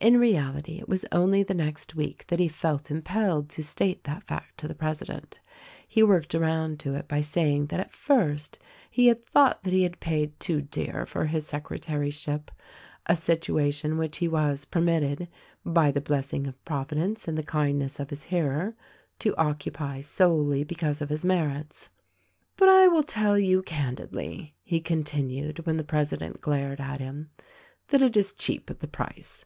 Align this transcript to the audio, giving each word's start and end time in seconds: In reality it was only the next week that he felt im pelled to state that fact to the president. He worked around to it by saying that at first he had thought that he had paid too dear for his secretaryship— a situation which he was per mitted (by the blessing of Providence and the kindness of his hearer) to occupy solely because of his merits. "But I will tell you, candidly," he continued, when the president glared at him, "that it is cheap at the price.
In 0.00 0.18
reality 0.18 0.80
it 0.80 0.88
was 0.88 1.06
only 1.12 1.44
the 1.44 1.54
next 1.54 1.94
week 1.94 2.26
that 2.26 2.40
he 2.40 2.48
felt 2.48 2.90
im 2.90 3.02
pelled 3.02 3.48
to 3.50 3.62
state 3.62 4.02
that 4.02 4.24
fact 4.24 4.58
to 4.58 4.66
the 4.66 4.74
president. 4.74 5.38
He 5.86 6.02
worked 6.02 6.34
around 6.34 6.80
to 6.80 6.96
it 6.96 7.06
by 7.06 7.20
saying 7.20 7.66
that 7.66 7.78
at 7.78 7.92
first 7.92 8.58
he 8.90 9.06
had 9.06 9.24
thought 9.24 9.62
that 9.62 9.72
he 9.72 9.84
had 9.84 10.00
paid 10.00 10.40
too 10.40 10.60
dear 10.60 11.06
for 11.06 11.26
his 11.26 11.46
secretaryship— 11.46 12.50
a 13.06 13.14
situation 13.14 13.96
which 13.96 14.16
he 14.18 14.26
was 14.26 14.64
per 14.64 14.80
mitted 14.80 15.28
(by 15.64 15.92
the 15.92 16.00
blessing 16.00 16.48
of 16.48 16.64
Providence 16.64 17.28
and 17.28 17.38
the 17.38 17.44
kindness 17.44 18.00
of 18.00 18.10
his 18.10 18.24
hearer) 18.24 18.74
to 19.20 19.36
occupy 19.36 20.00
solely 20.00 20.64
because 20.64 21.00
of 21.00 21.10
his 21.10 21.24
merits. 21.24 21.90
"But 22.56 22.68
I 22.68 22.88
will 22.88 23.04
tell 23.04 23.38
you, 23.38 23.62
candidly," 23.62 24.56
he 24.64 24.80
continued, 24.80 25.64
when 25.64 25.76
the 25.76 25.84
president 25.84 26.40
glared 26.40 26.80
at 26.80 26.98
him, 26.98 27.30
"that 27.86 28.02
it 28.02 28.16
is 28.16 28.32
cheap 28.32 28.68
at 28.68 28.80
the 28.80 28.88
price. 28.88 29.44